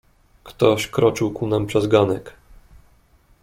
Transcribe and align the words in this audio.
"Ktoś 0.43 0.87
kroczył 0.87 1.31
ku 1.31 1.47
nam 1.47 1.65
przez 1.65 1.87
ganek." 1.87 2.33